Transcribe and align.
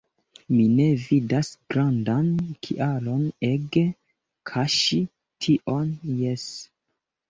Mi 0.53 0.61
ne 0.77 0.87
vidas 1.01 1.51
grandan 1.75 2.33
kialon 2.69 3.23
ege 3.53 3.87
kaŝi 4.55 5.03
tion– 5.47 5.97
jes. 6.27 6.53